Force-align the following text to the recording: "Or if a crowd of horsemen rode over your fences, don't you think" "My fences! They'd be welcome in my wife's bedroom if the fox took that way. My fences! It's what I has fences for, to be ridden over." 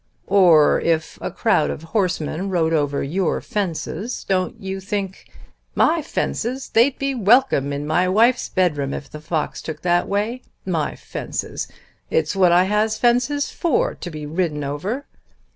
"Or 0.25 0.81
if 0.81 1.19
a 1.21 1.29
crowd 1.29 1.69
of 1.69 1.83
horsemen 1.83 2.49
rode 2.49 2.73
over 2.73 3.03
your 3.03 3.39
fences, 3.39 4.23
don't 4.27 4.59
you 4.59 4.79
think" 4.79 5.29
"My 5.85 6.01
fences! 6.01 6.69
They'd 6.69 6.97
be 6.97 7.13
welcome 7.13 7.71
in 7.71 7.85
my 7.85 8.09
wife's 8.09 8.49
bedroom 8.49 8.95
if 8.95 9.11
the 9.11 9.21
fox 9.21 9.61
took 9.61 9.83
that 9.83 10.07
way. 10.07 10.41
My 10.65 10.95
fences! 10.95 11.67
It's 12.09 12.35
what 12.35 12.51
I 12.51 12.63
has 12.63 12.97
fences 12.97 13.51
for, 13.51 13.93
to 13.93 14.09
be 14.09 14.25
ridden 14.25 14.63
over." 14.63 15.05